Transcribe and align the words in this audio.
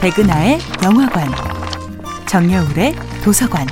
백은하의 0.00 0.58
영화관, 0.82 1.28
정여울의 2.26 2.94
도서관. 3.22 3.66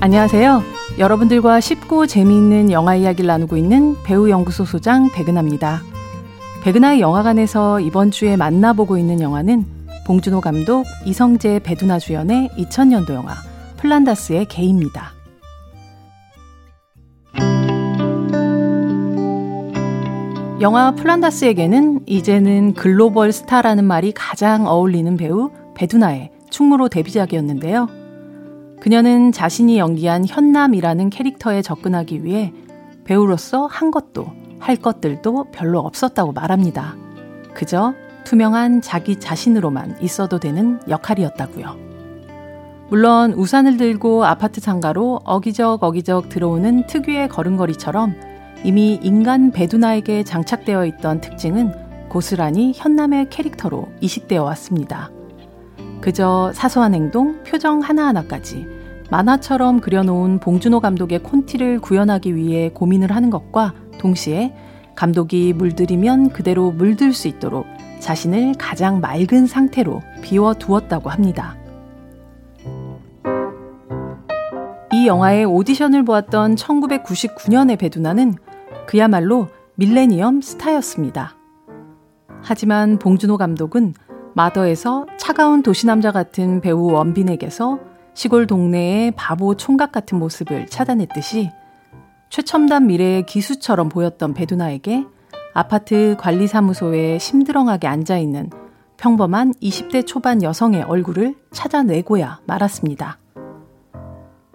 안녕하세요. 0.00 0.62
여러분들과 0.98 1.60
쉽고 1.60 2.06
재미있는 2.06 2.70
영화 2.70 2.94
이야기를 2.94 3.26
나누고 3.26 3.56
있는 3.56 3.96
배우 4.04 4.28
연구소 4.28 4.66
소장 4.66 5.10
백은하입니다. 5.12 5.80
백은하의 6.62 7.00
영화관에서 7.00 7.80
이번 7.80 8.10
주에 8.10 8.36
만나보고 8.36 8.98
있는 8.98 9.22
영화는 9.22 9.64
봉준호 10.06 10.42
감독, 10.42 10.84
이성재, 11.06 11.60
배두나 11.60 11.98
주연의 11.98 12.50
2000년도 12.58 13.14
영화 13.14 13.34
플란다스의 13.78 14.44
개입니다. 14.44 15.19
영화 20.60 20.90
플란다스에게는 20.90 22.00
이제는 22.04 22.74
글로벌 22.74 23.32
스타라는 23.32 23.82
말이 23.84 24.12
가장 24.12 24.66
어울리는 24.66 25.16
배우 25.16 25.50
배두나의 25.74 26.32
충무로 26.50 26.90
데뷔작이었는데요. 26.90 27.88
그녀는 28.78 29.32
자신이 29.32 29.78
연기한 29.78 30.26
현남이라는 30.28 31.08
캐릭터에 31.08 31.62
접근하기 31.62 32.24
위해 32.24 32.52
배우로서 33.04 33.64
한 33.64 33.90
것도 33.90 34.26
할 34.58 34.76
것들도 34.76 35.46
별로 35.50 35.78
없었다고 35.78 36.32
말합니다. 36.32 36.94
그저 37.54 37.94
투명한 38.24 38.82
자기 38.82 39.18
자신으로만 39.18 39.96
있어도 40.02 40.38
되는 40.38 40.78
역할이었다고요. 40.90 41.76
물론 42.90 43.32
우산을 43.32 43.78
들고 43.78 44.26
아파트 44.26 44.60
상가로 44.60 45.20
어기적 45.24 45.82
어기적 45.82 46.28
들어오는 46.28 46.86
특유의 46.86 47.30
걸음걸이처럼 47.30 48.29
이미 48.62 49.00
인간 49.02 49.50
배두나에게 49.52 50.22
장착되어 50.24 50.84
있던 50.86 51.20
특징은 51.20 51.72
고스란히 52.08 52.72
현남의 52.74 53.30
캐릭터로 53.30 53.88
이식되어 54.00 54.42
왔습니다. 54.44 55.10
그저 56.00 56.50
사소한 56.54 56.94
행동, 56.94 57.42
표정 57.44 57.80
하나하나까지 57.80 58.66
만화처럼 59.10 59.80
그려놓은 59.80 60.40
봉준호 60.40 60.80
감독의 60.80 61.22
콘티를 61.22 61.80
구현하기 61.80 62.34
위해 62.36 62.70
고민을 62.70 63.12
하는 63.12 63.30
것과 63.30 63.74
동시에 63.98 64.54
감독이 64.94 65.52
물들이면 65.52 66.30
그대로 66.30 66.70
물들 66.70 67.12
수 67.12 67.28
있도록 67.28 67.66
자신을 68.00 68.54
가장 68.58 69.00
맑은 69.00 69.46
상태로 69.46 70.02
비워두었다고 70.22 71.10
합니다. 71.10 71.56
이 74.92 75.06
영화의 75.06 75.44
오디션을 75.44 76.04
보았던 76.04 76.56
1999년의 76.56 77.78
배두나는 77.78 78.34
그야말로 78.90 79.46
밀레니엄 79.76 80.40
스타였습니다. 80.40 81.36
하지만 82.42 82.98
봉준호 82.98 83.36
감독은 83.36 83.94
마더에서 84.34 85.06
차가운 85.16 85.62
도시남자 85.62 86.10
같은 86.10 86.60
배우 86.60 86.90
원빈에게서 86.90 87.78
시골 88.14 88.48
동네의 88.48 89.12
바보 89.12 89.54
총각 89.54 89.92
같은 89.92 90.18
모습을 90.18 90.66
찾아냈듯이 90.66 91.50
최첨단 92.30 92.88
미래의 92.88 93.26
기수처럼 93.26 93.90
보였던 93.90 94.34
배두나에게 94.34 95.06
아파트 95.54 96.16
관리사무소에 96.18 97.18
심드렁하게 97.20 97.86
앉아있는 97.86 98.50
평범한 98.96 99.54
20대 99.62 100.04
초반 100.04 100.42
여성의 100.42 100.82
얼굴을 100.82 101.36
찾아내고야 101.52 102.40
말았습니다. 102.44 103.20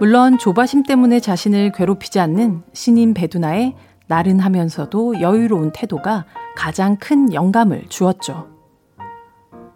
물론 0.00 0.38
조바심 0.38 0.84
때문에 0.84 1.20
자신을 1.20 1.72
괴롭히지 1.72 2.18
않는 2.18 2.62
신인 2.72 3.12
배두나의 3.12 3.76
나른하면서도 4.12 5.22
여유로운 5.22 5.72
태도가 5.72 6.26
가장 6.54 6.96
큰 6.96 7.32
영감을 7.32 7.86
주었죠. 7.88 8.48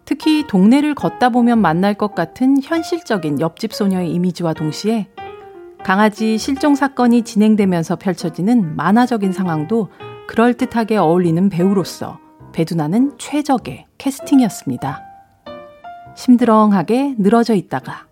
특히 0.05 0.45
동네를 0.45 0.93
걷다 0.93 1.29
보면 1.29 1.59
만날 1.59 1.95
것 1.95 2.13
같은 2.13 2.61
현실적인 2.61 3.41
옆집 3.41 3.73
소녀의 3.73 4.11
이미지와 4.11 4.53
동시에 4.53 5.07
강아지 5.83 6.37
실종 6.37 6.75
사건이 6.75 7.23
진행되면서 7.23 7.95
펼쳐지는 7.95 8.75
만화적인 8.75 9.31
상황도 9.31 9.89
그럴듯하게 10.27 10.97
어울리는 10.97 11.49
배우로서 11.49 12.19
배두나는 12.53 13.17
최적의 13.17 13.87
캐스팅이었습니다. 13.97 15.01
심드렁하게 16.15 17.15
늘어져 17.17 17.55
있다가 17.55 18.05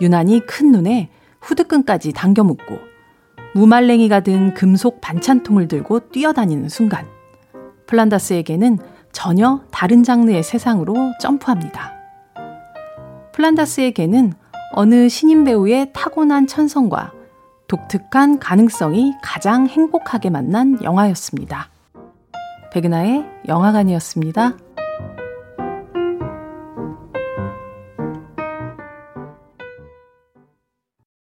유난히 0.00 0.40
큰 0.40 0.72
눈에 0.72 1.10
후드끈까지 1.40 2.12
당겨 2.12 2.42
묶고 2.42 2.89
무말랭이가 3.54 4.20
든 4.20 4.54
금속 4.54 5.00
반찬통을 5.00 5.68
들고 5.68 6.10
뛰어다니는 6.10 6.68
순간 6.68 7.06
플란다스에게는 7.86 8.78
전혀 9.12 9.60
다른 9.70 10.04
장르의 10.04 10.42
세상으로 10.42 11.12
점프합니다. 11.20 11.92
플란다스에게는 13.32 14.32
어느 14.72 15.08
신인 15.08 15.44
배우의 15.44 15.92
타고난 15.92 16.46
천성과 16.46 17.12
독특한 17.66 18.38
가능성이 18.38 19.14
가장 19.22 19.66
행복하게 19.66 20.30
만난 20.30 20.82
영화였습니다. 20.82 21.70
백은하의 22.72 23.24
영화관이었습니다. 23.48 24.56